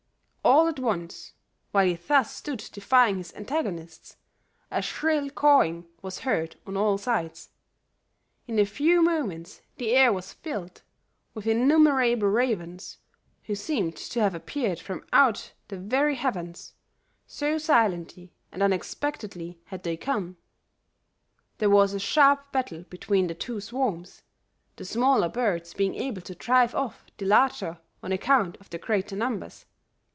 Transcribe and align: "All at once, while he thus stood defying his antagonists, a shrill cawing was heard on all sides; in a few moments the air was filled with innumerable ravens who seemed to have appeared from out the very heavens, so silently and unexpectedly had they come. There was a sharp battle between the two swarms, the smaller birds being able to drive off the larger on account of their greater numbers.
"All 0.43 0.67
at 0.67 0.79
once, 0.79 1.33
while 1.71 1.85
he 1.85 1.93
thus 1.95 2.35
stood 2.35 2.59
defying 2.73 3.17
his 3.17 3.33
antagonists, 3.35 4.17
a 4.71 4.81
shrill 4.81 5.29
cawing 5.29 5.87
was 6.01 6.19
heard 6.19 6.55
on 6.65 6.75
all 6.75 6.97
sides; 6.97 7.49
in 8.47 8.57
a 8.57 8.65
few 8.65 9.03
moments 9.03 9.61
the 9.77 9.91
air 9.91 10.11
was 10.11 10.33
filled 10.33 10.81
with 11.35 11.45
innumerable 11.45 12.27
ravens 12.27 12.97
who 13.43 13.53
seemed 13.53 13.95
to 13.95 14.19
have 14.19 14.33
appeared 14.33 14.79
from 14.79 15.05
out 15.13 15.53
the 15.67 15.77
very 15.77 16.15
heavens, 16.15 16.73
so 17.27 17.57
silently 17.59 18.33
and 18.51 18.63
unexpectedly 18.63 19.59
had 19.65 19.83
they 19.83 19.95
come. 19.95 20.37
There 21.59 21.69
was 21.69 21.93
a 21.93 21.99
sharp 21.99 22.51
battle 22.51 22.83
between 22.89 23.27
the 23.27 23.35
two 23.35 23.61
swarms, 23.61 24.23
the 24.75 24.85
smaller 24.85 25.29
birds 25.29 25.75
being 25.75 25.93
able 25.95 26.21
to 26.23 26.35
drive 26.35 26.73
off 26.73 27.05
the 27.17 27.25
larger 27.25 27.79
on 28.01 28.11
account 28.11 28.57
of 28.57 28.69
their 28.71 28.79
greater 28.79 29.15
numbers. 29.15 29.65